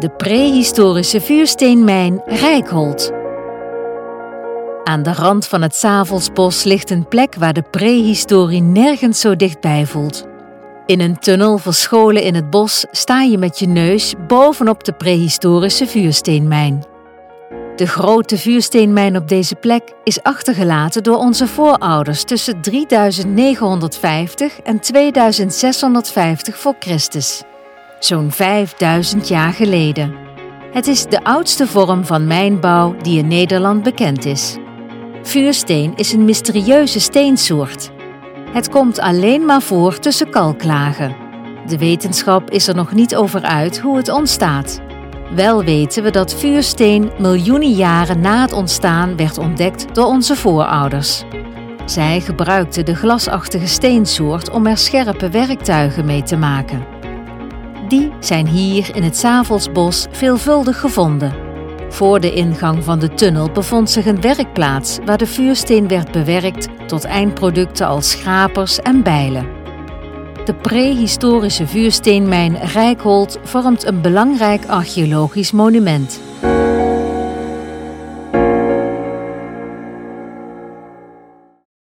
de 0.00 0.10
prehistorische 0.10 1.20
vuursteenmijn 1.20 2.22
Rijkholt. 2.26 3.12
Aan 4.84 5.02
de 5.02 5.12
rand 5.12 5.46
van 5.46 5.62
het 5.62 5.74
Savelsbos 5.74 6.64
ligt 6.64 6.90
een 6.90 7.08
plek 7.08 7.34
waar 7.34 7.52
de 7.52 7.64
prehistorie 7.70 8.62
nergens 8.62 9.20
zo 9.20 9.36
dichtbij 9.36 9.86
voelt. 9.86 10.26
In 10.86 11.00
een 11.00 11.18
tunnel 11.18 11.58
verscholen 11.58 12.22
in 12.22 12.34
het 12.34 12.50
bos 12.50 12.86
sta 12.90 13.22
je 13.22 13.38
met 13.38 13.58
je 13.58 13.66
neus 13.66 14.14
bovenop 14.26 14.84
de 14.84 14.92
prehistorische 14.92 15.86
vuursteenmijn. 15.86 16.84
De 17.76 17.86
grote 17.86 18.38
vuursteenmijn 18.38 19.16
op 19.16 19.28
deze 19.28 19.54
plek 19.54 19.92
is 20.04 20.22
achtergelaten 20.22 21.02
door 21.02 21.16
onze 21.16 21.46
voorouders 21.46 22.24
tussen 22.24 22.60
3950 22.60 24.60
en 24.60 24.80
2650 24.80 26.58
voor 26.58 26.74
Christus, 26.78 27.42
zo'n 28.04 28.30
5000 28.30 29.28
jaar 29.28 29.52
geleden. 29.52 30.14
Het 30.72 30.86
is 30.86 31.06
de 31.06 31.24
oudste 31.24 31.66
vorm 31.66 32.04
van 32.04 32.26
mijnbouw 32.26 32.96
die 33.02 33.18
in 33.18 33.28
Nederland 33.28 33.82
bekend 33.82 34.24
is. 34.24 34.56
Vuursteen 35.22 35.92
is 35.96 36.12
een 36.12 36.24
mysterieuze 36.24 37.00
steensoort. 37.00 37.90
Het 38.52 38.68
komt 38.68 39.00
alleen 39.00 39.44
maar 39.44 39.62
voor 39.62 39.98
tussen 39.98 40.30
kalklagen. 40.30 41.16
De 41.66 41.78
wetenschap 41.78 42.50
is 42.50 42.68
er 42.68 42.74
nog 42.74 42.92
niet 42.92 43.16
over 43.16 43.42
uit 43.42 43.80
hoe 43.80 43.96
het 43.96 44.08
ontstaat. 44.08 44.80
Wel 45.34 45.64
weten 45.64 46.02
we 46.02 46.10
dat 46.10 46.34
vuursteen 46.34 47.10
miljoenen 47.18 47.72
jaren 47.72 48.20
na 48.20 48.40
het 48.40 48.52
ontstaan 48.52 49.16
werd 49.16 49.38
ontdekt 49.38 49.94
door 49.94 50.06
onze 50.06 50.36
voorouders. 50.36 51.24
Zij 51.84 52.20
gebruikten 52.20 52.84
de 52.84 52.94
glasachtige 52.94 53.66
steensoort 53.66 54.50
om 54.50 54.66
er 54.66 54.78
scherpe 54.78 55.28
werktuigen 55.28 56.04
mee 56.04 56.22
te 56.22 56.36
maken. 56.36 56.99
Die 57.90 58.12
zijn 58.20 58.46
hier 58.46 58.96
in 58.96 59.02
het 59.02 59.16
Savelsbos 59.16 60.06
veelvuldig 60.10 60.80
gevonden. 60.80 61.34
Voor 61.88 62.20
de 62.20 62.32
ingang 62.32 62.84
van 62.84 62.98
de 62.98 63.14
tunnel 63.14 63.50
bevond 63.50 63.90
zich 63.90 64.06
een 64.06 64.20
werkplaats 64.20 64.98
waar 65.04 65.18
de 65.18 65.26
vuursteen 65.26 65.88
werd 65.88 66.12
bewerkt 66.12 66.68
tot 66.86 67.04
eindproducten 67.04 67.86
als 67.86 68.10
schrapers 68.10 68.80
en 68.80 69.02
bijlen. 69.02 69.46
De 70.44 70.54
prehistorische 70.54 71.66
vuursteenmijn 71.66 72.56
Rijkholt 72.56 73.38
vormt 73.42 73.86
een 73.86 74.00
belangrijk 74.00 74.66
archeologisch 74.66 75.52
monument. 75.52 76.20